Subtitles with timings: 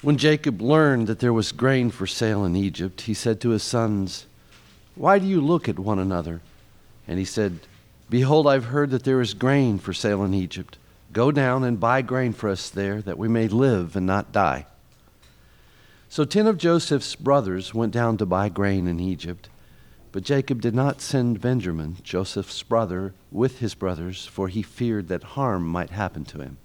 [0.00, 3.64] When Jacob learned that there was grain for sale in Egypt, he said to his
[3.64, 4.26] sons,
[4.94, 6.40] Why do you look at one another?
[7.08, 7.58] And he said,
[8.08, 10.78] Behold, I've heard that there is grain for sale in Egypt.
[11.12, 14.66] Go down and buy grain for us there, that we may live and not die.
[16.08, 19.48] So ten of Joseph's brothers went down to buy grain in Egypt.
[20.12, 25.34] But Jacob did not send Benjamin, Joseph's brother, with his brothers, for he feared that
[25.34, 26.58] harm might happen to him.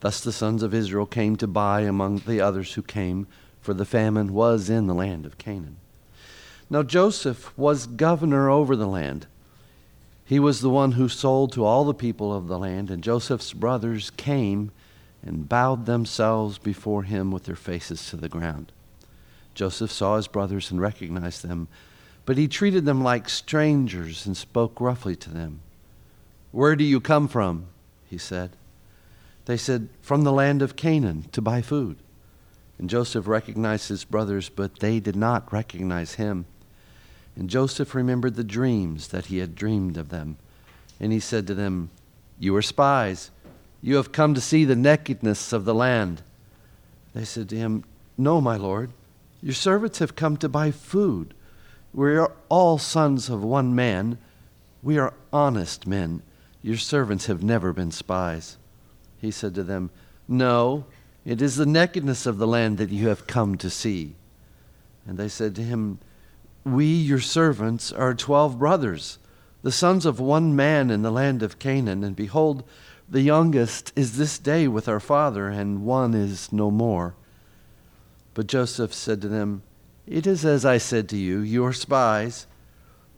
[0.00, 3.26] Thus the sons of Israel came to buy among the others who came,
[3.60, 5.76] for the famine was in the land of Canaan.
[6.70, 9.26] Now Joseph was governor over the land.
[10.24, 13.52] He was the one who sold to all the people of the land, and Joseph's
[13.52, 14.70] brothers came
[15.22, 18.70] and bowed themselves before him with their faces to the ground.
[19.54, 21.66] Joseph saw his brothers and recognized them,
[22.26, 25.60] but he treated them like strangers and spoke roughly to them.
[26.52, 27.66] Where do you come from?
[28.08, 28.50] he said.
[29.48, 31.96] They said, From the land of Canaan to buy food.
[32.78, 36.44] And Joseph recognized his brothers, but they did not recognize him.
[37.34, 40.36] And Joseph remembered the dreams that he had dreamed of them.
[41.00, 41.88] And he said to them,
[42.38, 43.30] You are spies.
[43.80, 46.20] You have come to see the nakedness of the land.
[47.14, 47.84] They said to him,
[48.18, 48.90] No, my lord.
[49.42, 51.32] Your servants have come to buy food.
[51.94, 54.18] We are all sons of one man.
[54.82, 56.20] We are honest men.
[56.60, 58.58] Your servants have never been spies.
[59.20, 59.90] He said to them,
[60.26, 60.86] No,
[61.24, 64.14] it is the nakedness of the land that you have come to see.
[65.06, 65.98] And they said to him,
[66.64, 69.18] We, your servants, are twelve brothers,
[69.62, 72.62] the sons of one man in the land of Canaan, and behold,
[73.08, 77.14] the youngest is this day with our father, and one is no more.
[78.34, 79.62] But Joseph said to them,
[80.06, 82.46] It is as I said to you, you are spies.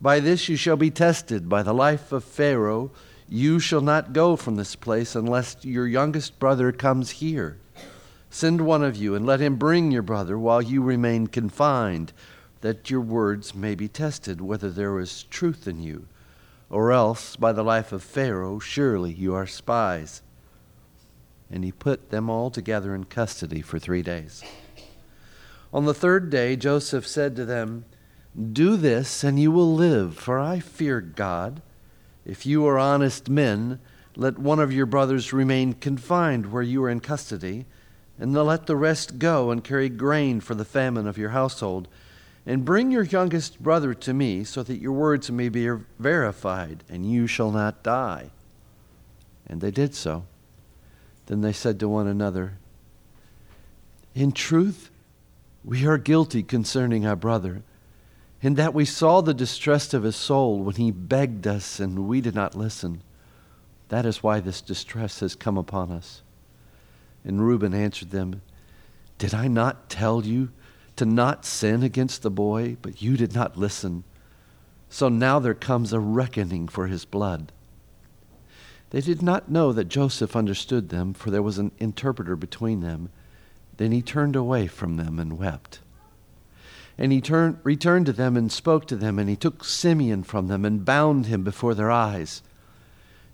[0.01, 2.91] By this you shall be tested, by the life of Pharaoh
[3.33, 7.59] you shall not go from this place unless your youngest brother comes here.
[8.28, 12.12] Send one of you, and let him bring your brother while you remain confined,
[12.61, 16.09] that your words may be tested whether there is truth in you.
[16.69, 20.22] Or else, by the life of Pharaoh, surely you are spies.
[21.49, 24.43] And he put them all together in custody for three days.
[25.72, 27.84] On the third day, Joseph said to them,
[28.53, 31.62] Do this, and you will live, for I fear God
[32.25, 33.81] if you are honest men,
[34.16, 37.66] let one of your brothers remain confined where you are in custody,
[38.19, 41.88] and let the rest go and carry grain for the famine of your household.
[42.47, 47.10] And bring your youngest brother to me, so that your words may be verified, and
[47.10, 48.30] you shall not die.
[49.47, 50.25] And they did so.
[51.26, 52.54] Then they said to one another,
[54.14, 54.91] In truth,
[55.64, 57.62] we are guilty concerning our brother
[58.43, 62.21] in that we saw the distress of his soul when he begged us and we
[62.21, 63.03] did not listen.
[63.89, 66.23] That is why this distress has come upon us.
[67.25, 68.41] And Reuben answered them,
[69.19, 70.51] Did I not tell you
[70.97, 74.05] to not sin against the boy, but you did not listen?
[74.89, 77.53] So now there comes a reckoning for his blood.
[78.91, 83.11] They did not know that Joseph understood them, for there was an interpreter between them.
[83.77, 85.81] Then he turned away from them and wept.
[87.00, 90.49] And he turned, returned to them and spoke to them, and he took Simeon from
[90.49, 92.43] them and bound him before their eyes.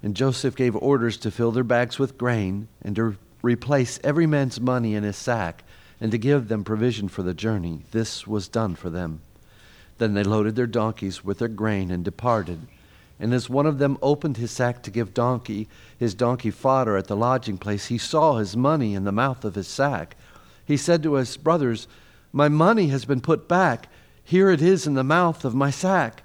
[0.04, 4.60] And Joseph gave orders to fill their bags with grain, and to replace every man's
[4.60, 5.64] money in his sack,
[6.00, 7.82] and to give them provision for the journey.
[7.90, 9.20] This was done for them.
[9.98, 12.68] Then they loaded their donkeys with their grain and departed.
[13.18, 15.68] And as one of them opened his sack to give donkey
[15.98, 19.56] his donkey fodder at the lodging place, he saw his money in the mouth of
[19.56, 20.16] his sack.
[20.64, 21.88] He said to his brothers,
[22.36, 23.88] my money has been put back.
[24.22, 26.22] Here it is in the mouth of my sack.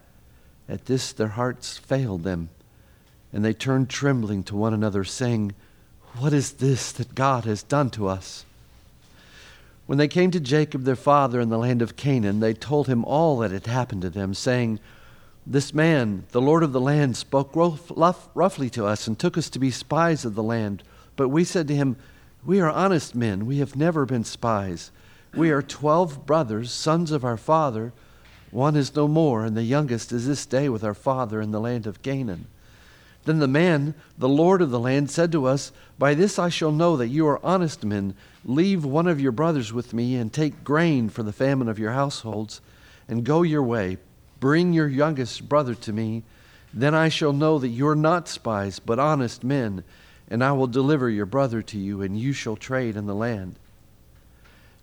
[0.68, 2.50] At this, their hearts failed them,
[3.32, 5.54] and they turned trembling to one another, saying,
[6.18, 8.44] What is this that God has done to us?
[9.86, 13.06] When they came to Jacob their father in the land of Canaan, they told him
[13.06, 14.82] all that had happened to them, saying,
[15.48, 19.60] This man, the Lord of the land, spoke roughly to us and took us to
[19.60, 20.84] be spies of the land.
[21.16, 21.96] But we said to him,
[22.46, 23.46] We are honest men.
[23.46, 24.92] We have never been spies.
[25.34, 27.94] We are twelve brothers, sons of our father.
[28.52, 31.60] One is no more, and the youngest is this day with our father in the
[31.60, 32.48] land of Canaan.
[33.24, 36.74] Then the man, the Lord of the land, said to us, By this I shall
[36.74, 38.14] know that you are honest men.
[38.44, 41.92] Leave one of your brothers with me, and take grain for the famine of your
[41.92, 42.60] households,
[43.08, 44.00] and go your way.
[44.42, 46.24] Bring your youngest brother to me.
[46.74, 49.86] Then I shall know that you are not spies, but honest men,
[50.30, 53.56] and I will deliver your brother to you, and you shall trade in the land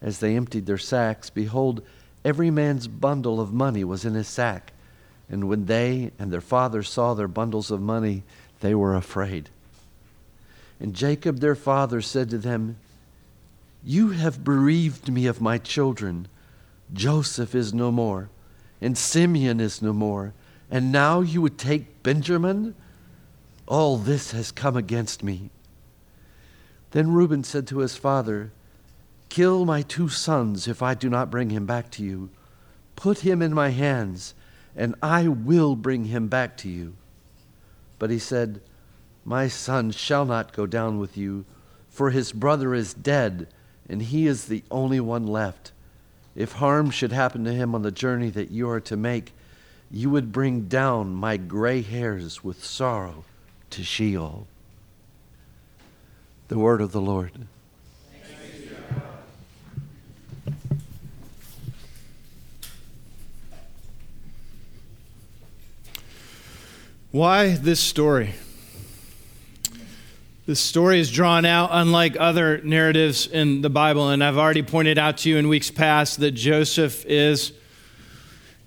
[0.00, 1.83] as they emptied their sacks, behold,
[2.25, 4.73] every man's bundle of money was in his sack.
[5.29, 8.23] And when they and their father saw their bundles of money,
[8.61, 9.50] they were afraid.
[10.81, 12.77] And Jacob their father said to them,
[13.85, 16.29] You have bereaved me of my children.
[16.93, 18.31] Joseph is no more,
[18.81, 20.33] and Simeon is no more,
[20.71, 22.75] and now you would take Benjamin?
[23.67, 25.51] All this has come against me.
[26.93, 28.51] Then Reuben said to his father,
[29.29, 32.31] Kill my two sons if I do not bring him back to you.
[32.97, 34.35] Put him in my hands,
[34.75, 36.95] and I will bring him back to you.
[37.99, 38.61] But he said,
[39.25, 41.45] My son shall not go down with you,
[41.89, 43.49] for his brother is dead,
[43.89, 45.73] and he is the only one left.
[46.35, 49.33] If harm should happen to him on the journey that you are to make,
[49.91, 53.25] you would bring down my gray hairs with sorrow
[53.71, 54.47] to Sheol.
[56.49, 57.47] The word of the Lord.
[67.10, 68.34] Why this story?
[70.44, 74.99] This story is drawn out unlike other narratives in the Bible, and I've already pointed
[74.99, 77.52] out to you in weeks past that Joseph is,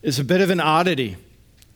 [0.02, 1.18] is a bit of an oddity.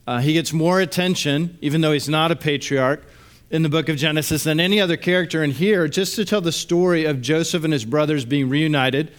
[0.08, 3.04] Uh, he gets more attention, even though he's not a patriarch,
[3.52, 6.52] in the book of Genesis than any other character in here, just to tell the
[6.52, 9.12] story of Joseph and his brothers being reunited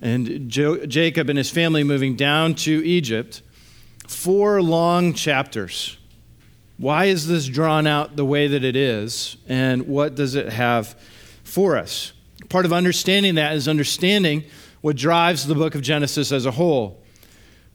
[0.00, 3.42] and jo- Jacob and his family moving down to Egypt.
[4.06, 5.96] Four long chapters
[6.78, 10.94] why is this drawn out the way that it is, and what does it have
[11.42, 12.12] for us?
[12.48, 14.44] Part of understanding that is understanding
[14.82, 17.02] what drives the book of Genesis as a whole.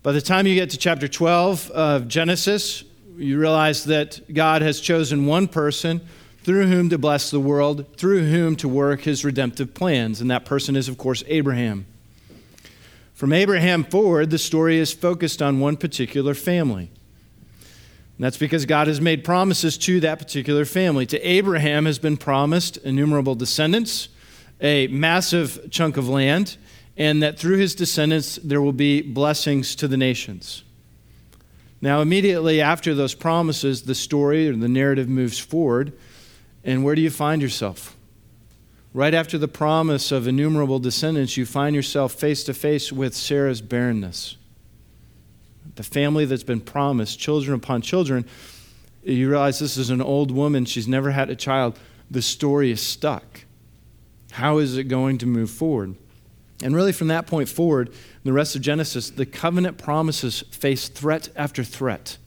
[0.03, 2.83] By the time you get to chapter 12 of Genesis,
[3.17, 6.01] you realize that God has chosen one person
[6.43, 10.45] through whom to bless the world, through whom to work his redemptive plans, and that
[10.45, 11.85] person is, of course, Abraham.
[13.13, 16.89] From Abraham forward, the story is focused on one particular family.
[18.21, 21.07] And that's because God has made promises to that particular family.
[21.07, 24.09] To Abraham has been promised innumerable descendants,
[24.61, 26.55] a massive chunk of land,
[26.95, 30.63] and that through his descendants there will be blessings to the nations.
[31.81, 35.91] Now, immediately after those promises, the story or the narrative moves forward.
[36.63, 37.97] And where do you find yourself?
[38.93, 43.61] Right after the promise of innumerable descendants, you find yourself face to face with Sarah's
[43.61, 44.37] barrenness
[45.75, 48.25] the family that's been promised, children upon children,
[49.03, 50.65] you realize this is an old woman.
[50.65, 51.77] She's never had a child.
[52.09, 53.45] The story is stuck.
[54.31, 55.95] How is it going to move forward?
[56.63, 57.91] And really, from that point forward,
[58.23, 62.17] the rest of Genesis, the covenant promises face threat after threat.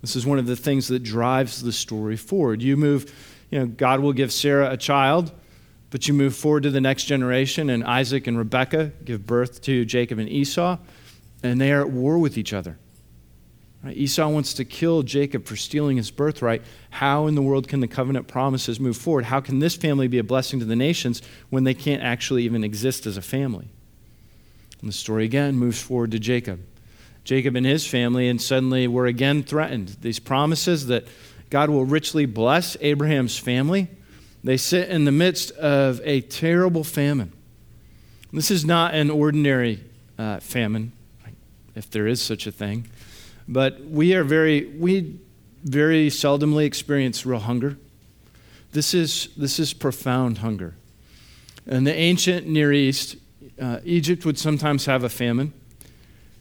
[0.00, 2.60] This is one of the things that drives the story forward.
[2.60, 3.14] You move,
[3.50, 5.32] you know, God will give Sarah a child,
[5.90, 9.84] but you move forward to the next generation, and Isaac and Rebekah give birth to
[9.84, 10.78] Jacob and Esau
[11.44, 12.78] and they are at war with each other.
[13.82, 13.96] Right?
[13.96, 16.62] Esau wants to kill Jacob for stealing his birthright.
[16.88, 19.26] How in the world can the covenant promises move forward?
[19.26, 21.20] How can this family be a blessing to the nations
[21.50, 23.68] when they can't actually even exist as a family?
[24.80, 26.60] And the story again moves forward to Jacob.
[27.24, 29.96] Jacob and his family, and suddenly we're again threatened.
[30.00, 31.06] These promises that
[31.50, 33.88] God will richly bless Abraham's family,
[34.42, 37.32] they sit in the midst of a terrible famine.
[38.32, 39.84] This is not an ordinary
[40.18, 40.92] uh, famine
[41.74, 42.88] if there is such a thing.
[43.46, 45.18] But we are very, we
[45.64, 47.76] very seldomly experience real hunger.
[48.72, 50.74] This is, this is profound hunger.
[51.66, 53.16] In the ancient Near East,
[53.60, 55.52] uh, Egypt would sometimes have a famine.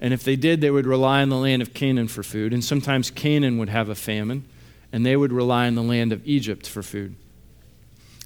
[0.02, 2.54] And if they did, they would rely on the land of Canaan for food.
[2.54, 4.46] And sometimes Canaan would have a famine,
[4.92, 7.16] and they would rely on the land of Egypt for food.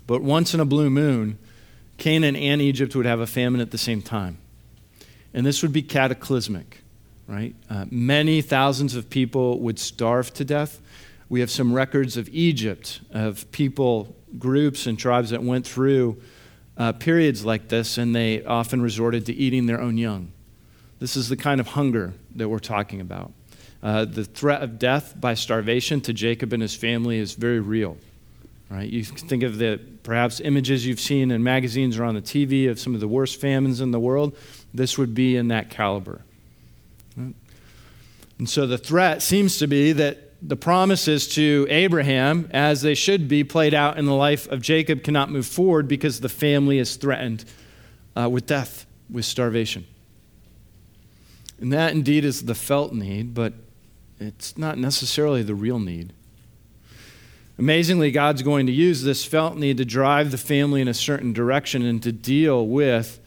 [0.07, 1.37] But once in a blue moon,
[1.97, 4.37] Canaan and Egypt would have a famine at the same time.
[5.33, 6.81] And this would be cataclysmic
[7.27, 7.55] right?
[7.69, 10.79] Uh, many thousands of people would starve to death.
[11.29, 16.21] We have some records of Egypt, of people, groups, and tribes that went through
[16.77, 20.31] uh, periods like this, and they often resorted to eating their own young.
[20.99, 23.33] This is the kind of hunger that we're talking about.
[23.83, 27.97] Uh, the threat of death by starvation to Jacob and his family is very real.
[28.69, 28.89] Right?
[28.89, 32.79] You think of the perhaps images you've seen in magazines or on the TV of
[32.79, 34.35] some of the worst famines in the world.
[34.73, 36.21] This would be in that caliber.
[37.17, 43.27] And so the threat seems to be that the promises to Abraham, as they should
[43.27, 46.95] be played out in the life of Jacob, cannot move forward because the family is
[46.95, 47.43] threatened
[48.15, 49.85] uh, with death, with starvation.
[51.59, 53.53] And that indeed is the felt need, but
[54.19, 56.13] it's not necessarily the real need.
[57.57, 61.33] Amazingly, God's going to use this felt need to drive the family in a certain
[61.33, 63.19] direction and to deal with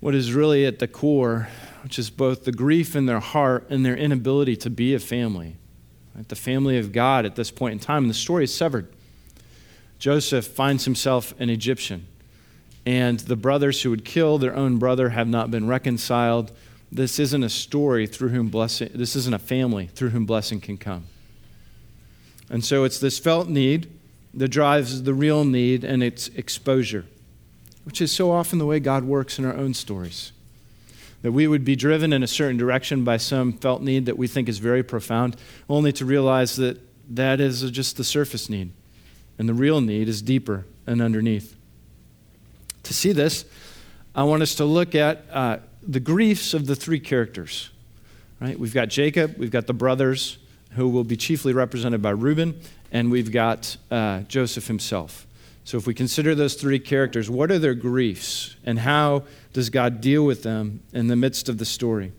[0.00, 1.48] what is really at the core
[1.82, 5.56] which is both the grief in their heart and their inability to be a family.
[6.14, 6.28] Right?
[6.28, 8.92] The family of God at this point in time, and the story is severed.
[9.98, 12.06] Joseph finds himself an Egyptian.
[12.86, 16.52] and the brothers who would kill their own brother have not been reconciled.
[16.90, 20.76] This isn't a story through whom blessing, this isn't a family through whom blessing can
[20.76, 21.04] come.
[22.48, 23.90] And so it's this felt need
[24.34, 27.04] that drives the real need and its exposure,
[27.84, 30.32] which is so often the way God works in our own stories.
[31.22, 34.26] That we would be driven in a certain direction by some felt need that we
[34.26, 35.36] think is very profound,
[35.68, 36.80] only to realize that
[37.14, 38.72] that is just the surface need.
[39.38, 41.56] And the real need is deeper and underneath.
[42.84, 43.44] To see this,
[44.14, 47.70] I want us to look at uh, the griefs of the three characters.
[48.40, 48.58] Right?
[48.58, 50.38] We've got Jacob, we've got the brothers,
[50.72, 52.60] who will be chiefly represented by Reuben,
[52.92, 55.26] and we've got uh, Joseph himself.
[55.64, 60.00] So, if we consider those three characters, what are their griefs, and how does God
[60.00, 62.12] deal with them in the midst of the story?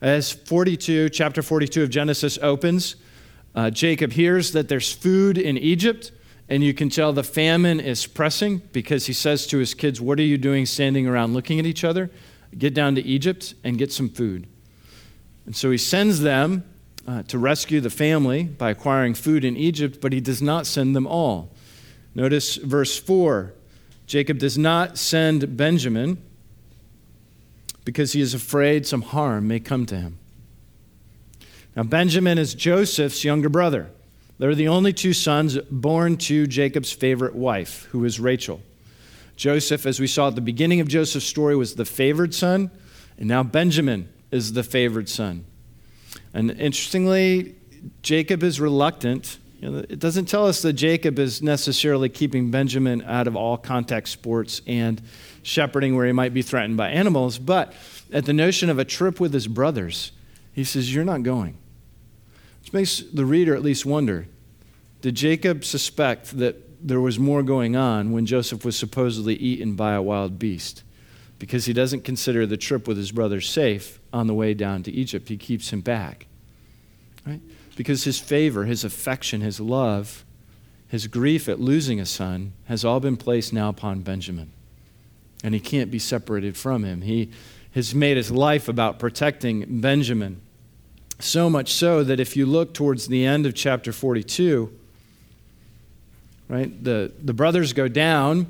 [0.00, 2.96] As 42, chapter 42 of Genesis opens,
[3.54, 6.10] uh, Jacob hears that there's food in Egypt,
[6.48, 10.18] and you can tell the famine is pressing because he says to his kids, What
[10.18, 12.10] are you doing standing around looking at each other?
[12.56, 14.48] Get down to Egypt and get some food.
[15.46, 16.64] And so he sends them
[17.06, 20.96] uh, to rescue the family by acquiring food in Egypt, but he does not send
[20.96, 21.50] them all.
[22.14, 23.54] Notice verse 4
[24.12, 26.22] Jacob does not send Benjamin
[27.86, 30.18] because he is afraid some harm may come to him.
[31.74, 33.88] Now, Benjamin is Joseph's younger brother.
[34.38, 38.60] They're the only two sons born to Jacob's favorite wife, who is Rachel.
[39.36, 42.70] Joseph, as we saw at the beginning of Joseph's story, was the favored son,
[43.16, 45.46] and now Benjamin is the favored son.
[46.34, 47.54] And interestingly,
[48.02, 49.38] Jacob is reluctant.
[49.62, 53.56] You know, it doesn't tell us that Jacob is necessarily keeping Benjamin out of all
[53.56, 55.00] contact sports and
[55.44, 57.72] shepherding where he might be threatened by animals, but
[58.12, 60.10] at the notion of a trip with his brothers,
[60.52, 61.56] he says, You're not going.
[62.60, 64.26] Which makes the reader at least wonder
[65.00, 69.94] did Jacob suspect that there was more going on when Joseph was supposedly eaten by
[69.94, 70.82] a wild beast?
[71.38, 74.92] Because he doesn't consider the trip with his brothers safe on the way down to
[74.92, 75.28] Egypt.
[75.28, 76.26] He keeps him back.
[77.26, 77.40] Right?
[77.76, 80.24] Because his favor, his affection, his love,
[80.88, 84.52] his grief at losing a son has all been placed now upon Benjamin.
[85.42, 87.00] And he can't be separated from him.
[87.02, 87.30] He
[87.74, 90.40] has made his life about protecting Benjamin.
[91.18, 94.70] So much so that if you look towards the end of chapter 42,
[96.48, 98.48] right, the, the brothers go down.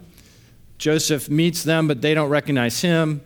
[0.78, 3.20] Joseph meets them, but they don't recognize him.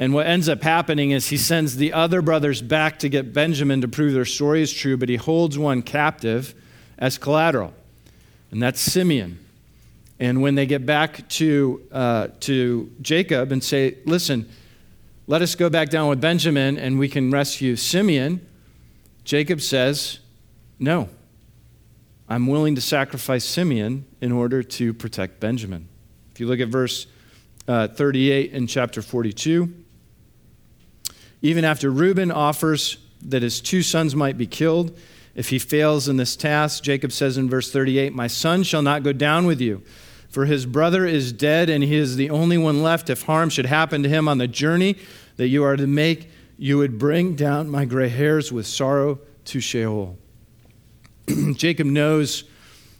[0.00, 3.82] And what ends up happening is he sends the other brothers back to get Benjamin
[3.82, 6.54] to prove their story is true, but he holds one captive
[6.98, 7.74] as collateral,
[8.50, 9.38] and that's Simeon.
[10.18, 14.48] And when they get back to, uh, to Jacob and say, Listen,
[15.26, 18.46] let us go back down with Benjamin and we can rescue Simeon,
[19.24, 20.18] Jacob says,
[20.78, 21.10] No,
[22.26, 25.88] I'm willing to sacrifice Simeon in order to protect Benjamin.
[26.32, 27.06] If you look at verse
[27.68, 29.72] uh, 38 in chapter 42,
[31.42, 34.96] even after Reuben offers that his two sons might be killed,
[35.34, 39.02] if he fails in this task, Jacob says in verse 38, My son shall not
[39.02, 39.82] go down with you,
[40.28, 43.10] for his brother is dead, and he is the only one left.
[43.10, 44.96] If harm should happen to him on the journey
[45.36, 46.28] that you are to make,
[46.58, 50.18] you would bring down my gray hairs with sorrow to Sheol.
[51.54, 52.44] Jacob knows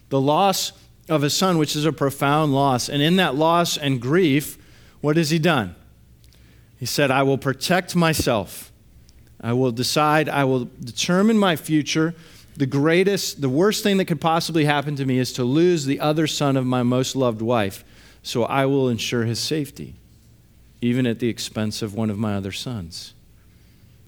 [0.09, 0.71] the loss
[1.09, 2.89] of his son, which is a profound loss.
[2.89, 4.57] And in that loss and grief,
[5.01, 5.75] what has he done?
[6.81, 8.71] He said, I will protect myself.
[9.39, 12.15] I will decide, I will determine my future.
[12.57, 15.99] The greatest, the worst thing that could possibly happen to me is to lose the
[15.99, 17.83] other son of my most loved wife.
[18.23, 19.93] So I will ensure his safety,
[20.81, 23.13] even at the expense of one of my other sons.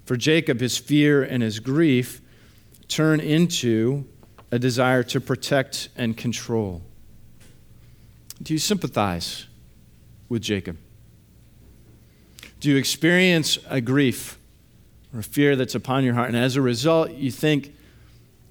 [0.05, 2.21] For Jacob, his fear and his grief
[2.87, 4.05] turn into
[4.51, 6.81] a desire to protect and control.
[8.41, 9.45] Do you sympathize
[10.27, 10.77] with Jacob?
[12.63, 14.39] Do you experience a grief
[15.13, 16.29] or a fear that's upon your heart?
[16.29, 17.75] And as a result, you think,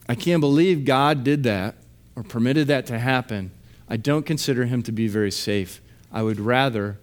[0.07, 1.76] I can't believe God did that
[2.14, 3.52] or permitted that to happen.
[3.88, 5.81] I don't consider him to be very safe.
[6.12, 6.99] I would rather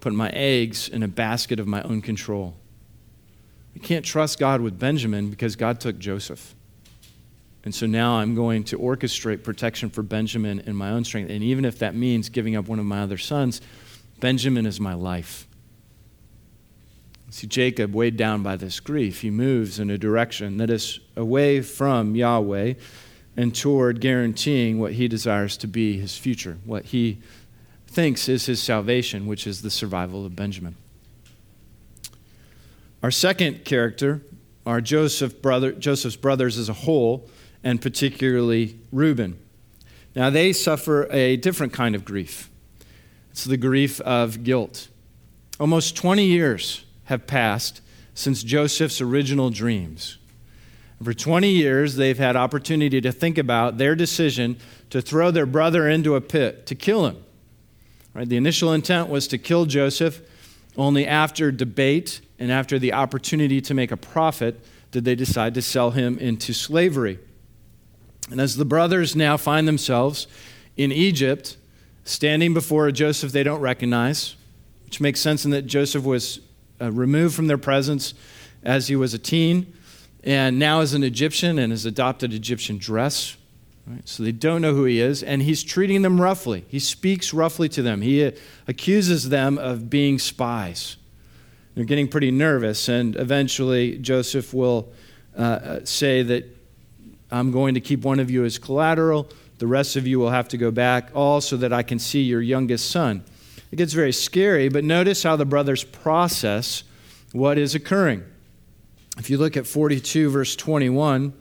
[0.00, 2.56] put my eggs in a basket of my own control.
[3.76, 6.56] I can't trust God with Benjamin because God took Joseph.
[7.62, 11.30] And so now I'm going to orchestrate protection for Benjamin in my own strength.
[11.30, 13.60] And even if that means giving up one of my other sons,
[14.18, 15.46] Benjamin is my life.
[17.30, 21.62] See, Jacob, weighed down by this grief, he moves in a direction that is away
[21.62, 22.74] from Yahweh
[23.36, 27.18] and toward guaranteeing what he desires to be his future, what he
[27.86, 30.74] thinks is his salvation, which is the survival of Benjamin.
[33.00, 34.22] Our second character
[34.66, 37.30] are Joseph brother, Joseph's brothers as a whole,
[37.62, 39.38] and particularly Reuben.
[40.16, 42.50] Now, they suffer a different kind of grief.
[43.30, 44.88] It's the grief of guilt.
[45.60, 47.82] Almost 20 years have passed
[48.14, 50.16] since Joseph's original dreams.
[51.02, 54.58] For 20 years, they've had opportunity to think about their decision
[54.90, 57.22] to throw their brother into a pit, to kill him.
[58.14, 58.28] Right?
[58.28, 60.20] The initial intent was to kill Joseph.
[60.76, 65.62] Only after debate and after the opportunity to make a profit did they decide to
[65.62, 67.18] sell him into slavery.
[68.30, 70.26] And as the brothers now find themselves
[70.76, 71.56] in Egypt,
[72.04, 74.36] standing before a Joseph they don't recognize,
[74.84, 76.40] which makes sense in that Joseph was
[76.80, 78.14] uh, removed from their presence
[78.62, 79.72] as he was a teen,
[80.22, 83.36] and now is an Egyptian and has adopted Egyptian dress.
[83.86, 84.06] Right?
[84.06, 86.64] So they don't know who he is, and he's treating them roughly.
[86.68, 88.02] He speaks roughly to them.
[88.02, 88.32] He uh,
[88.68, 90.96] accuses them of being spies.
[91.74, 94.92] They're getting pretty nervous, and eventually Joseph will
[95.36, 96.44] uh, uh say that
[97.30, 99.28] I'm going to keep one of you as collateral.
[99.58, 102.22] The rest of you will have to go back, all so that I can see
[102.22, 103.24] your youngest son.
[103.70, 106.82] It gets very scary, but notice how the brothers process
[107.32, 108.24] what is occurring.
[109.18, 111.32] If you look at 42, verse 21,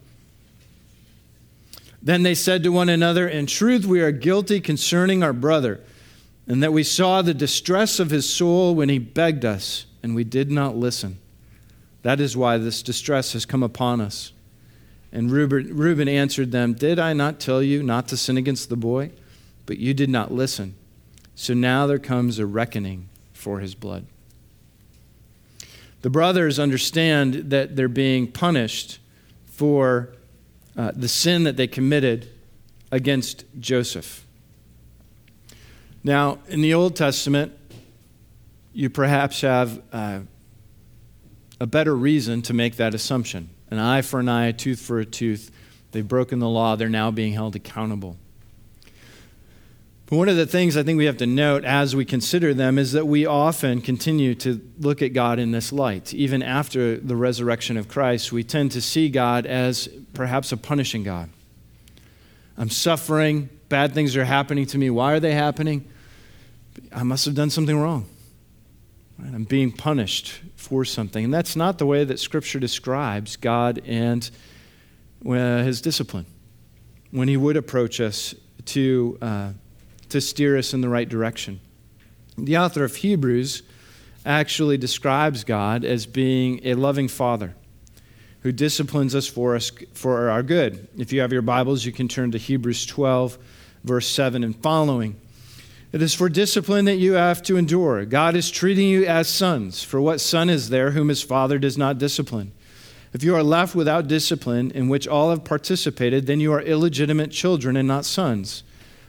[2.02, 5.82] then they said to one another, In truth, we are guilty concerning our brother,
[6.48, 10.24] and that we saw the distress of his soul when he begged us, and we
[10.24, 11.18] did not listen.
[12.04, 14.32] That is why this distress has come upon us.
[15.12, 18.78] And Reuben, Reuben answered them, Did I not tell you not to sin against the
[18.78, 19.12] boy?
[19.66, 20.76] But you did not listen.
[21.40, 24.06] So now there comes a reckoning for his blood.
[26.02, 29.00] The brothers understand that they're being punished
[29.46, 30.10] for
[30.76, 32.28] uh, the sin that they committed
[32.92, 34.28] against Joseph.
[36.04, 37.54] Now, in the Old Testament,
[38.74, 40.20] you perhaps have uh,
[41.62, 43.50] a better reason to make that assumption.
[43.72, 45.52] An eye for an eye, a tooth for a tooth.
[45.94, 48.18] They've broken the law, they're now being held accountable.
[50.10, 52.80] But one of the things I think we have to note as we consider them
[52.80, 56.16] is that we often continue to look at God in this light.
[56.16, 61.04] Even after the resurrection of Christ, we tend to see God as perhaps a punishing
[61.04, 61.30] God.
[62.58, 64.90] I'm suffering, bad things are happening to me.
[64.90, 65.88] Why are they happening?
[66.92, 68.08] I must have done something wrong.
[69.20, 71.24] I'm being punished for something.
[71.24, 74.28] And that's not the way that Scripture describes God and
[75.24, 76.26] uh, his discipline.
[77.12, 78.34] When he would approach us
[78.66, 79.20] to.
[79.22, 79.52] Uh,
[80.10, 81.60] to steer us in the right direction.
[82.38, 83.64] The author of Hebrews
[84.26, 87.56] actually describes God as being a loving father
[88.42, 90.88] who disciplines us for us for our good.
[90.98, 93.38] If you have your Bibles, you can turn to Hebrews 12
[93.84, 95.20] verse 7 and following.
[95.92, 98.06] It is for discipline that you have to endure.
[98.06, 99.84] God is treating you as sons.
[99.84, 102.52] For what son is there whom his father does not discipline?
[103.12, 107.32] If you are left without discipline in which all have participated, then you are illegitimate
[107.32, 108.64] children and not sons.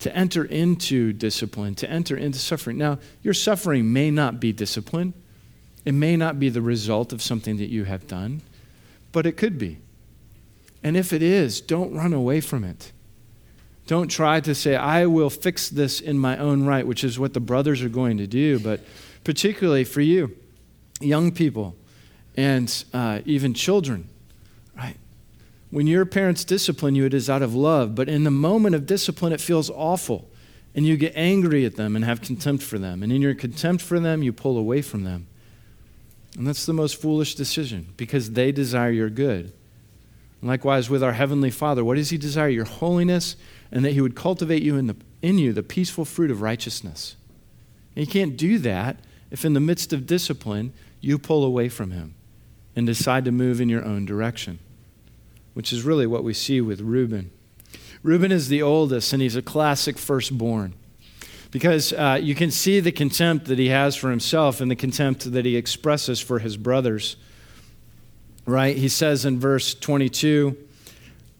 [0.00, 2.78] to enter into discipline, to enter into suffering.
[2.78, 5.14] Now, your suffering may not be discipline,
[5.84, 8.42] it may not be the result of something that you have done,
[9.12, 9.78] but it could be.
[10.82, 12.92] And if it is, don't run away from it.
[13.86, 17.32] Don't try to say, I will fix this in my own right, which is what
[17.32, 18.80] the brothers are going to do, but
[19.24, 20.36] particularly for you,
[21.00, 21.74] young people,
[22.36, 24.08] and uh, even children
[25.70, 27.94] when your parents discipline you, it is out of love.
[27.94, 30.30] But in the moment of discipline, it feels awful.
[30.74, 33.02] And you get angry at them and have contempt for them.
[33.02, 35.26] And in your contempt for them, you pull away from them.
[36.36, 39.52] And that's the most foolish decision because they desire your good.
[40.40, 42.48] Likewise, with our Heavenly Father, what does He desire?
[42.48, 43.34] Your holiness,
[43.72, 47.16] and that He would cultivate you in, the, in you the peaceful fruit of righteousness.
[47.96, 49.00] And you can't do that
[49.30, 52.14] if, in the midst of discipline, you pull away from Him
[52.76, 54.60] and decide to move in your own direction
[55.58, 57.32] which is really what we see with Reuben.
[58.04, 60.72] Reuben is the oldest, and he's a classic firstborn
[61.50, 65.32] because uh, you can see the contempt that he has for himself and the contempt
[65.32, 67.16] that he expresses for his brothers.
[68.46, 68.76] Right?
[68.76, 70.56] He says in verse 22,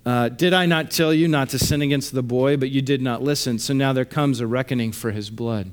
[0.05, 3.01] uh, Did I not tell you not to sin against the boy, but you did
[3.01, 3.61] not listen?
[3.61, 5.71] So now there comes a reckoning for his blood.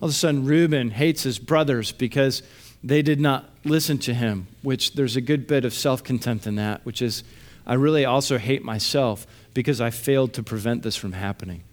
[0.00, 2.44] All of a sudden, Reuben hates his brothers because
[2.84, 6.56] they did not listen to him, which there's a good bit of self contempt in
[6.56, 7.24] that, which is,
[7.66, 11.64] I really also hate myself because I failed to prevent this from happening.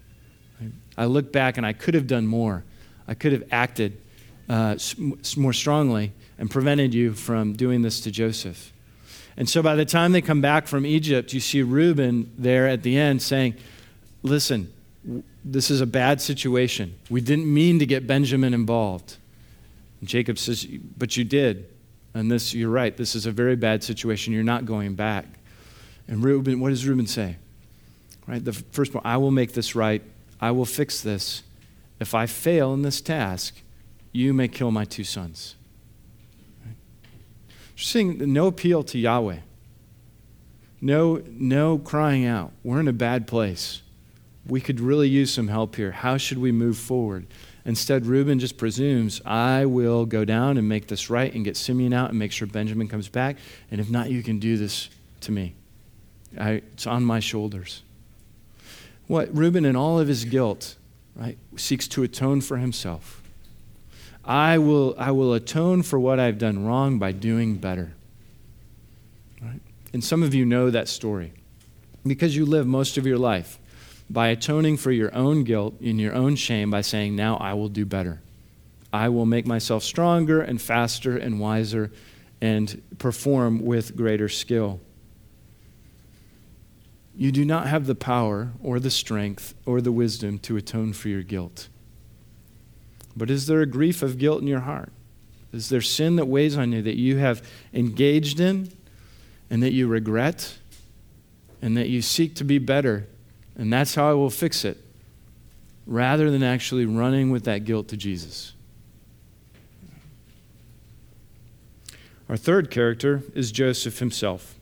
[0.97, 2.63] I look back and I could have done more.
[3.07, 4.01] I could have acted
[4.47, 4.77] uh,
[5.35, 8.71] more strongly and prevented you from doing this to Joseph.
[9.37, 12.83] And so by the time they come back from Egypt, you see Reuben there at
[12.83, 13.55] the end saying,
[14.23, 14.71] Listen,
[15.43, 16.95] this is a bad situation.
[17.09, 19.17] We didn't mean to get Benjamin involved.
[19.99, 20.65] And Jacob says,
[20.97, 21.67] But you did.
[22.13, 24.33] And this, you're right, this is a very bad situation.
[24.33, 25.25] You're not going back.
[26.07, 27.37] And Reuben, what does Reuben say?
[28.27, 28.43] Right?
[28.43, 30.03] The first one, I will make this right.
[30.39, 31.43] I will fix this.
[31.99, 33.61] If I fail in this task,
[34.11, 35.55] you may kill my two sons.
[36.65, 36.75] Right?
[37.75, 39.37] Seeing no appeal to Yahweh.
[40.81, 42.51] No, no crying out.
[42.63, 43.83] We're in a bad place.
[44.47, 45.91] We could really use some help here.
[45.91, 47.27] How should we move forward?
[47.63, 51.93] Instead, Reuben just presumes, I will go down and make this right and get Simeon
[51.93, 53.37] out and make sure Benjamin comes back.
[53.69, 54.89] And if not, you can do this
[55.21, 55.53] to me.
[56.39, 57.83] I, it's on my shoulders.
[59.07, 60.75] What Reuben, in all of his guilt,
[61.15, 63.21] right, seeks to atone for himself.
[64.23, 67.93] I will, I will atone for what I've done wrong by doing better.
[69.41, 69.59] Right?
[69.93, 71.33] And some of you know that story
[72.05, 73.59] because you live most of your life
[74.11, 77.69] by atoning for your own guilt and your own shame by saying, Now I will
[77.69, 78.21] do better.
[78.91, 81.91] I will make myself stronger and faster and wiser
[82.41, 84.81] and perform with greater skill.
[87.15, 91.07] You do not have the power or the strength or the wisdom to atone for
[91.07, 91.69] your guilt.
[93.15, 94.91] But is there a grief of guilt in your heart?
[95.53, 98.71] Is there sin that weighs on you that you have engaged in
[99.49, 100.57] and that you regret
[101.61, 103.07] and that you seek to be better
[103.57, 104.77] and that's how I will fix it,
[105.85, 108.53] rather than actually running with that guilt to Jesus.
[112.29, 114.55] Our third character is Joseph himself.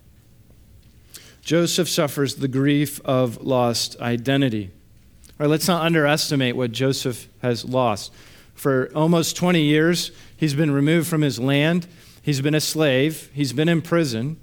[1.42, 4.72] Joseph suffers the grief of lost identity.
[5.40, 8.12] All right, let's not underestimate what Joseph has lost.
[8.56, 11.88] For almost 20 years, he's been removed from his land.
[12.22, 13.30] He's been a slave.
[13.34, 14.38] He's been in prison.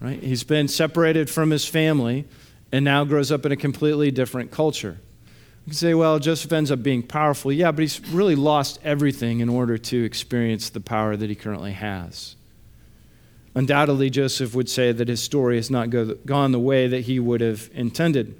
[0.00, 0.22] Right?
[0.22, 2.26] He's been separated from his family
[2.72, 4.98] and now grows up in a completely different culture.
[5.64, 7.52] You can say, well, Joseph ends up being powerful.
[7.52, 11.72] Yeah, but he's really lost everything in order to experience the power that he currently
[11.72, 12.36] has.
[13.54, 17.18] Undoubtedly, Joseph would say that his story has not go, gone the way that he
[17.18, 18.38] would have intended.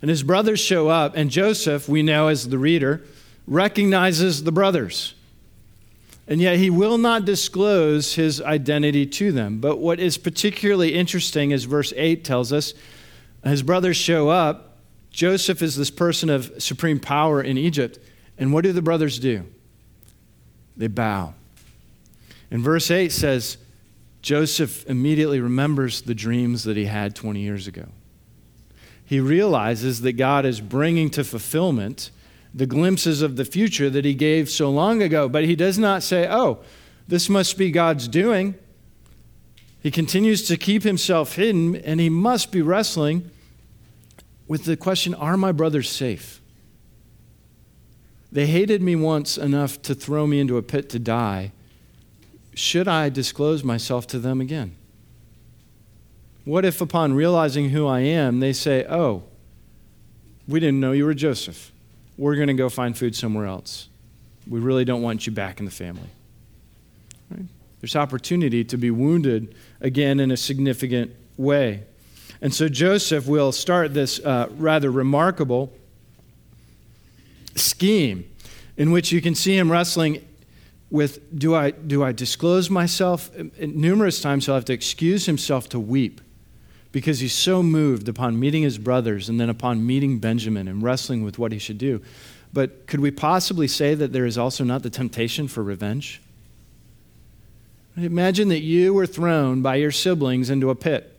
[0.00, 3.02] And his brothers show up, and Joseph, we know as the reader,
[3.46, 5.14] recognizes the brothers.
[6.28, 9.58] And yet he will not disclose his identity to them.
[9.58, 12.74] But what is particularly interesting, is verse 8 tells us,
[13.44, 14.78] his brothers show up.
[15.10, 17.98] Joseph is this person of supreme power in Egypt.
[18.38, 19.44] And what do the brothers do?
[20.76, 21.34] They bow.
[22.50, 23.58] And verse 8 says,
[24.22, 27.88] Joseph immediately remembers the dreams that he had 20 years ago.
[29.04, 32.10] He realizes that God is bringing to fulfillment
[32.54, 35.28] the glimpses of the future that he gave so long ago.
[35.28, 36.58] But he does not say, oh,
[37.08, 38.54] this must be God's doing.
[39.82, 43.30] He continues to keep himself hidden, and he must be wrestling
[44.46, 46.40] with the question Are my brothers safe?
[48.30, 51.52] They hated me once enough to throw me into a pit to die.
[52.54, 54.76] Should I disclose myself to them again?
[56.44, 59.24] What if, upon realizing who I am, they say, Oh,
[60.48, 61.72] we didn't know you were Joseph?
[62.16, 63.88] We're going to go find food somewhere else.
[64.48, 66.08] We really don't want you back in the family.
[67.30, 67.46] Right?
[67.80, 71.84] There's opportunity to be wounded again in a significant way.
[72.40, 75.72] And so Joseph will start this uh, rather remarkable
[77.54, 78.28] scheme
[78.76, 80.26] in which you can see him wrestling
[80.90, 83.30] with do I, do I disclose myself?
[83.36, 86.20] And numerous times he'll have to excuse himself to weep
[86.92, 91.24] because he's so moved upon meeting his brothers and then upon meeting Benjamin and wrestling
[91.24, 92.00] with what he should do.
[92.52, 96.20] But could we possibly say that there is also not the temptation for revenge?
[97.96, 101.18] Imagine that you were thrown by your siblings into a pit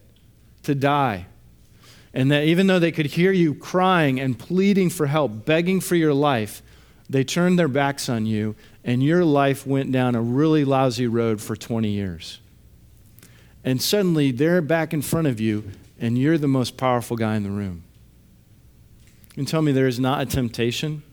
[0.63, 1.25] to die.
[2.13, 5.95] And that even though they could hear you crying and pleading for help, begging for
[5.95, 6.61] your life,
[7.09, 11.41] they turned their backs on you and your life went down a really lousy road
[11.41, 12.39] for 20 years
[13.63, 17.43] and suddenly they're back in front of you, and you're the most powerful guy in
[17.43, 17.83] the room.
[19.33, 21.03] Can tell me there is not a temptation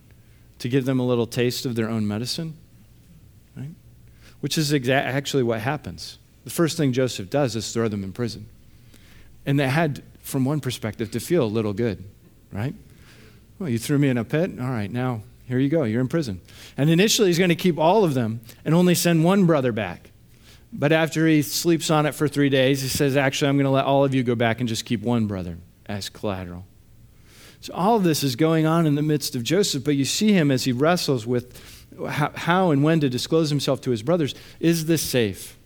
[0.58, 2.56] to give them a little taste of their own medicine,
[3.56, 3.70] right?
[4.40, 6.18] Which is exa- actually what happens.
[6.44, 8.46] The first thing Joseph does is throw them in prison.
[9.46, 12.04] And that had, from one perspective, to feel a little good,
[12.52, 12.74] right?
[13.58, 14.50] Well, you threw me in a pit.
[14.60, 15.84] All right, now here you go.
[15.84, 16.40] You're in prison.
[16.76, 20.09] And initially, he's going to keep all of them and only send one brother back.
[20.72, 23.70] But after he sleeps on it for three days, he says, Actually, I'm going to
[23.70, 26.64] let all of you go back and just keep one brother as collateral.
[27.60, 30.32] So all of this is going on in the midst of Joseph, but you see
[30.32, 31.60] him as he wrestles with
[32.08, 34.34] how, and when to disclose himself to his brothers.
[34.60, 35.58] Is this safe?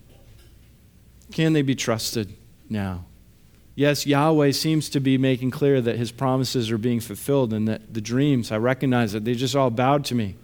[1.32, 2.34] Can they be trusted
[2.68, 3.04] now?
[3.76, 7.92] Yes, Yahweh seems to be making clear that his promises are being fulfilled and that
[7.92, 10.36] the dreams, I recognize that they just all bowed to me.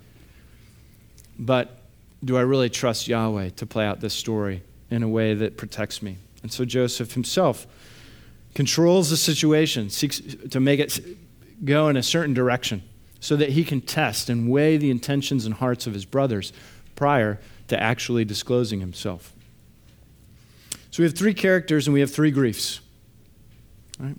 [1.38, 1.79] But
[2.24, 6.02] do I really trust Yahweh to play out this story in a way that protects
[6.02, 6.18] me?
[6.42, 7.66] And so Joseph himself
[8.54, 11.00] controls the situation, seeks to make it
[11.64, 12.82] go in a certain direction
[13.20, 16.52] so that he can test and weigh the intentions and hearts of his brothers
[16.96, 19.32] prior to actually disclosing himself.
[20.90, 22.80] So we have three characters and we have three griefs.
[23.98, 24.16] Right?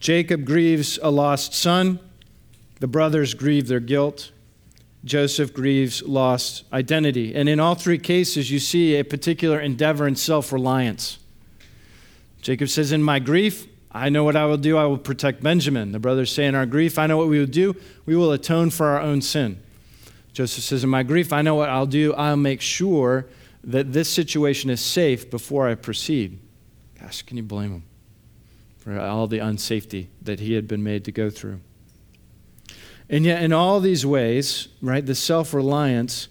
[0.00, 1.98] Jacob grieves a lost son.
[2.80, 4.32] The brothers grieve their guilt.
[5.08, 7.34] Joseph grieves lost identity.
[7.34, 11.18] And in all three cases, you see a particular endeavor in self reliance.
[12.42, 14.76] Jacob says, In my grief, I know what I will do.
[14.76, 15.92] I will protect Benjamin.
[15.92, 17.74] The brothers say, In our grief, I know what we will do.
[18.06, 19.60] We will atone for our own sin.
[20.32, 22.14] Joseph says, In my grief, I know what I'll do.
[22.14, 23.26] I'll make sure
[23.64, 26.38] that this situation is safe before I proceed.
[27.00, 27.82] Gosh, can you blame him?
[28.88, 31.60] for all the unsafety that he had been made to go through.
[33.10, 36.28] And yet, in all these ways, right, the self reliance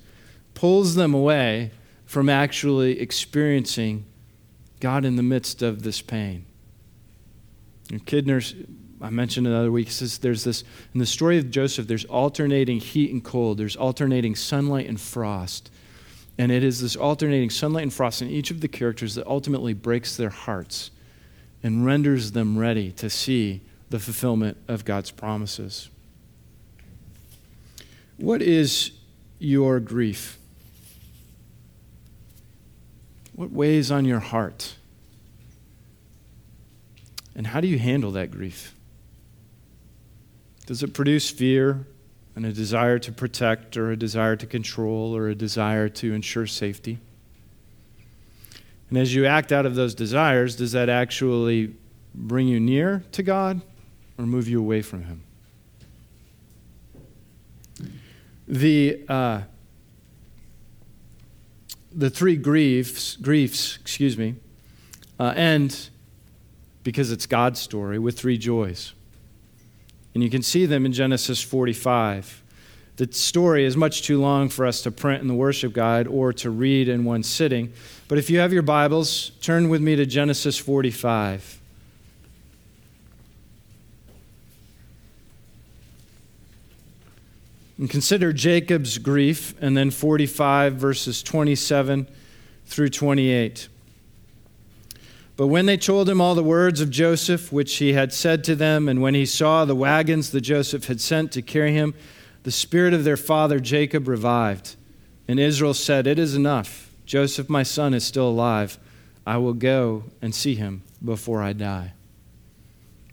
[0.54, 1.72] pulls them away
[2.06, 4.06] from actually experiencing
[4.80, 6.46] God in the midst of this pain.
[7.92, 8.02] And
[9.02, 10.64] I mentioned another week, says there's this,
[10.94, 15.72] in the story of Joseph, there's alternating heat and cold, there's alternating sunlight and frost.
[16.38, 19.74] And it is this alternating sunlight and frost in each of the characters that ultimately
[19.74, 20.92] breaks their hearts
[21.64, 25.90] and renders them ready to see the fulfillment of God's promises.
[28.18, 28.92] What is
[29.40, 30.40] your grief?
[33.34, 34.76] What weighs on your heart?
[37.36, 38.74] And how do you handle that grief?
[40.66, 41.86] Does it produce fear
[42.36, 46.48] and a desire to protect, or a desire to control, or a desire to ensure
[46.48, 46.98] safety?
[48.90, 51.76] And as you act out of those desires, does that actually
[52.16, 53.62] bring you near to God
[54.18, 55.24] or move you away from Him?
[58.48, 59.42] The, uh,
[61.92, 64.36] the three griefs, griefs, excuse me,
[65.20, 65.90] uh, end
[66.84, 68.94] because it's God's story with three joys.
[70.14, 72.44] And you can see them in Genesis 45.
[72.96, 76.34] The story is much too long for us to print in the worship guide or
[76.34, 77.72] to read in one sitting.
[78.08, 81.57] But if you have your Bibles, turn with me to Genesis 45.
[87.78, 92.08] And consider Jacob's grief, and then 45 verses 27
[92.66, 93.68] through 28.
[95.36, 98.56] But when they told him all the words of Joseph, which he had said to
[98.56, 101.94] them, and when he saw the wagons that Joseph had sent to carry him,
[102.42, 104.76] the spirit of their father Jacob revived.
[105.28, 106.92] And Israel said, It is enough.
[107.06, 108.80] Joseph, my son, is still alive.
[109.26, 111.94] I will go and see him before I die.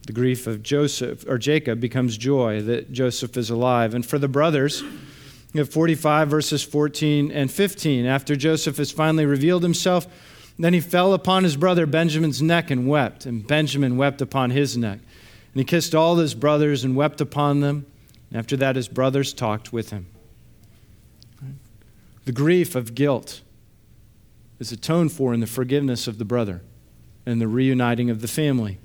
[0.07, 3.95] The grief of Joseph or Jacob becomes joy that Joseph is alive.
[3.95, 4.83] And for the brothers,
[5.53, 8.05] you have 45 verses 14 and 15.
[8.05, 10.07] After Joseph has finally revealed himself,
[10.59, 14.77] then he fell upon his brother Benjamin's neck and wept, and Benjamin wept upon his
[14.77, 14.99] neck.
[14.99, 17.87] And he kissed all his brothers and wept upon them.
[18.33, 20.07] After that, his brothers talked with him.
[22.25, 23.43] The grief of guilt
[24.59, 26.63] is atoned for in the forgiveness of the brother
[27.27, 28.79] and the reuniting of the family.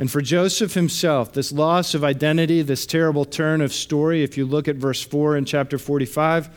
[0.00, 4.46] And for Joseph himself, this loss of identity, this terrible turn of story, if you
[4.46, 6.48] look at verse 4 in chapter 45,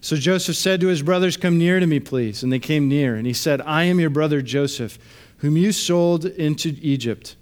[0.00, 2.42] so Joseph said to his brothers, Come near to me, please.
[2.42, 3.14] And they came near.
[3.14, 4.98] And he said, I am your brother Joseph,
[5.38, 7.36] whom you sold into Egypt.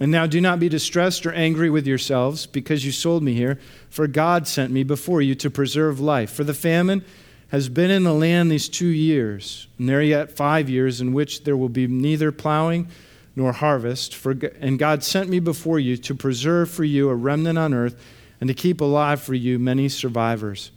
[0.00, 3.58] And now do not be distressed or angry with yourselves because you sold me here,
[3.90, 6.30] for God sent me before you to preserve life.
[6.30, 7.04] For the famine
[7.48, 11.12] has been in the land these two years, and there are yet five years in
[11.12, 12.88] which there will be neither plowing
[13.36, 14.14] nor harvest.
[14.14, 18.02] For, and God sent me before you to preserve for you a remnant on earth
[18.40, 20.72] and to keep alive for you many survivors.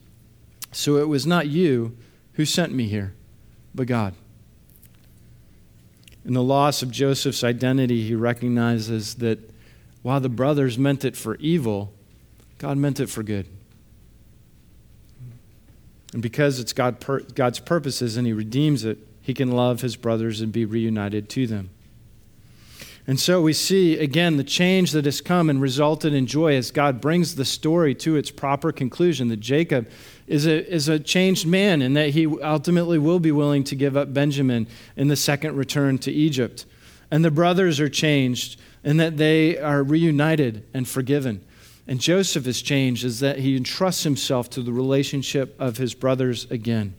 [0.71, 1.97] So it was not you
[2.33, 3.13] who sent me here,
[3.73, 4.13] but God.
[6.25, 9.39] In the loss of Joseph's identity, he recognizes that
[10.03, 11.91] while the brothers meant it for evil,
[12.57, 13.47] God meant it for good.
[16.13, 17.03] And because it's God
[17.35, 21.47] God's purposes and he redeems it, he can love his brothers and be reunited to
[21.47, 21.69] them.
[23.09, 26.69] And so we see again the change that has come and resulted in joy as
[26.69, 29.89] God brings the story to its proper conclusion that Jacob
[30.27, 33.97] is a, is a changed man and that he ultimately will be willing to give
[33.97, 36.67] up Benjamin in the second return to Egypt.
[37.09, 41.43] And the brothers are changed and that they are reunited and forgiven.
[41.87, 46.45] And Joseph has changed is that he entrusts himself to the relationship of his brothers
[46.51, 46.93] again.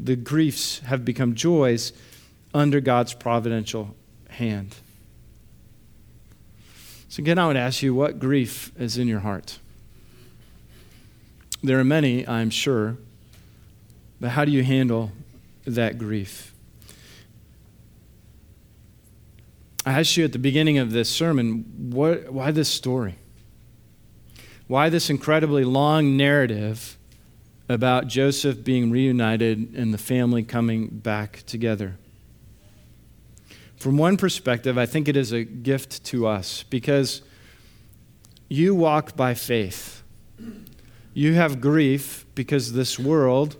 [0.00, 1.92] The griefs have become joys
[2.54, 3.94] under God's providential
[4.30, 4.74] hand.
[7.16, 9.58] So, again, I would ask you what grief is in your heart?
[11.62, 12.98] There are many, I'm sure,
[14.20, 15.12] but how do you handle
[15.64, 16.52] that grief?
[19.86, 23.14] I asked you at the beginning of this sermon, what, why this story?
[24.66, 26.98] Why this incredibly long narrative
[27.66, 31.96] about Joseph being reunited and the family coming back together?
[33.76, 37.22] From one perspective, I think it is a gift to us because
[38.48, 40.02] you walk by faith.
[41.12, 43.56] You have grief because this world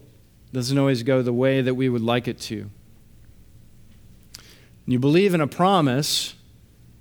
[0.52, 2.70] doesn't always go the way that we would like it to.
[4.86, 6.34] You believe in a promise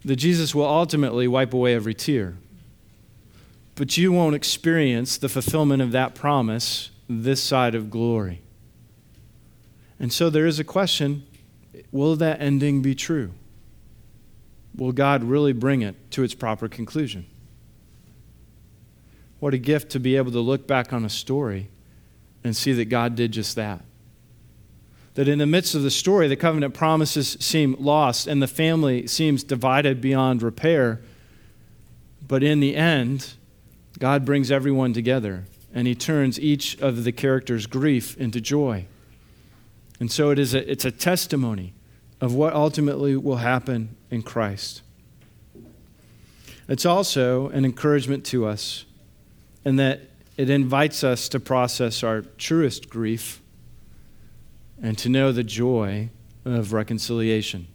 [0.03, 2.37] that Jesus will ultimately wipe away every tear.
[3.75, 8.41] But you won't experience the fulfillment of that promise this side of glory.
[9.99, 11.25] And so there is a question
[11.95, 13.31] will that ending be true?
[14.75, 17.25] Will God really bring it to its proper conclusion?
[19.39, 21.69] What a gift to be able to look back on a story
[22.43, 23.81] and see that God did just that.
[25.13, 29.07] That in the midst of the story, the covenant promises seem lost and the family
[29.07, 31.01] seems divided beyond repair.
[32.27, 33.35] But in the end,
[33.99, 38.87] God brings everyone together and he turns each of the characters' grief into joy.
[40.01, 41.74] And so it is a, it's a testimony
[42.21, 44.81] of what ultimately will happen in Christ.
[46.67, 48.85] It's also an encouragement to us
[49.63, 50.01] in that
[50.37, 53.41] it invites us to process our truest grief
[54.81, 56.09] and to know the joy
[56.43, 57.67] of reconciliation.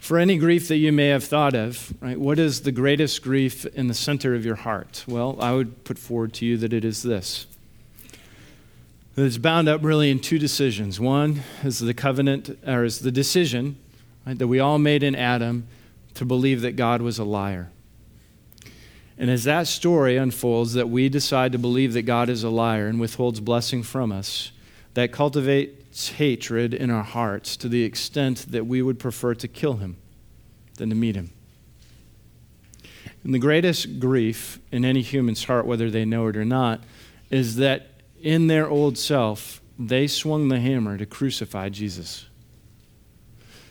[0.00, 3.66] For any grief that you may have thought of, right, what is the greatest grief
[3.66, 5.04] in the center of your heart?
[5.06, 7.46] Well, I would put forward to you that it is this.
[9.26, 10.98] It's bound up really in two decisions.
[10.98, 13.76] One is the covenant, or is the decision
[14.26, 15.66] right, that we all made in Adam
[16.14, 17.70] to believe that God was a liar.
[19.18, 22.86] And as that story unfolds, that we decide to believe that God is a liar
[22.86, 24.52] and withholds blessing from us,
[24.94, 29.74] that cultivates hatred in our hearts to the extent that we would prefer to kill
[29.74, 29.98] him
[30.78, 31.30] than to meet him.
[33.22, 36.80] And the greatest grief in any human's heart, whether they know it or not,
[37.30, 42.26] is that in their old self, they swung the hammer to crucify Jesus.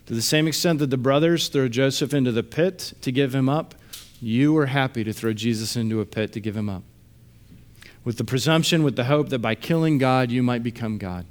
[0.07, 3.47] To the same extent that the brothers throw Joseph into the pit to give him
[3.47, 3.75] up,
[4.19, 6.83] you were happy to throw Jesus into a pit to give him up.
[8.03, 11.25] With the presumption, with the hope that by killing God, you might become God.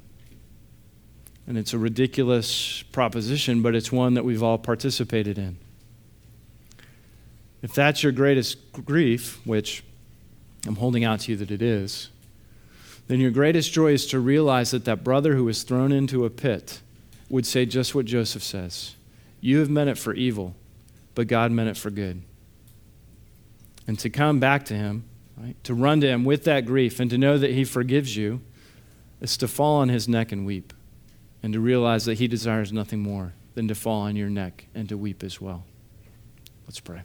[1.47, 5.59] And it's a ridiculous proposition, but it's one that we've all participated in.
[7.63, 9.83] If that's your greatest grief, which
[10.67, 12.11] I'm holding out to you that it is,
[13.09, 16.31] then your greatest joy is to realize that that brother who was thrown into a
[16.31, 16.81] pit
[17.29, 18.95] would say just what Joseph says
[19.41, 20.55] You have meant it for evil,
[21.15, 22.23] but God meant it for good
[23.89, 25.05] and to come back to Him,
[25.37, 25.57] right?
[25.65, 28.43] to run to Him with that grief and to know that He forgives you,
[29.21, 30.73] is to fall on His neck and weep,
[31.43, 34.89] and to realize that He desires nothing more than to fall on your neck and
[34.91, 35.65] to weep as well.
[36.67, 37.01] Let's pray.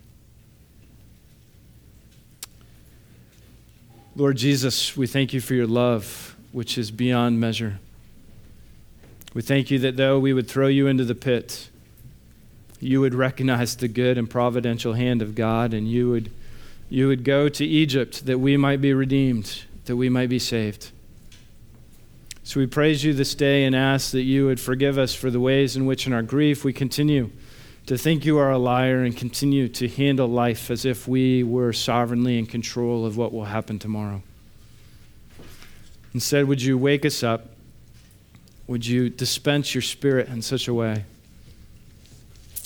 [4.16, 7.80] Lord Jesus, we thank you for your love, which is beyond measure.
[9.34, 11.70] We thank you that though we would throw you into the pit,
[12.80, 16.32] you would recognize the good and providential hand of God, and you would
[16.92, 20.92] you would go to Egypt that we might be redeemed, that we might be saved.
[22.44, 25.40] So we praise you this day and ask that you would forgive us for the
[25.40, 27.32] ways in which, in our grief, we continue
[27.86, 31.74] to think you are a liar and continue to handle life as if we were
[31.74, 34.22] sovereignly in control of what will happen tomorrow.
[36.14, 37.48] Instead, would you wake us up?
[38.68, 41.06] Would you dispense your spirit in such a way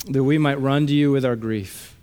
[0.09, 1.95] that we might run to you with our grief?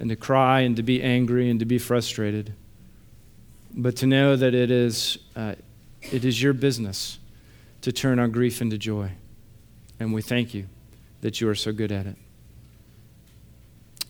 [0.00, 2.54] and to cry and to be angry and to be frustrated,
[3.74, 5.54] but to know that it is, uh,
[6.00, 7.18] it is your business
[7.82, 9.10] to turn our grief into joy.
[10.00, 10.66] And we thank you
[11.20, 12.16] that you are so good at it.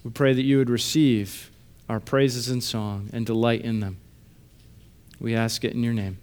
[0.04, 1.50] We pray that you would receive
[1.88, 3.98] our praises and song and delight in them.
[5.18, 6.18] We ask it in your name.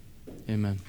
[0.48, 0.80] Amen.